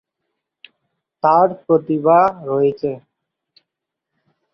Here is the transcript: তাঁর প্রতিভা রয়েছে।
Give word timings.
তাঁর 1.23 1.47
প্রতিভা 1.65 2.19
রয়েছে। 2.45 2.89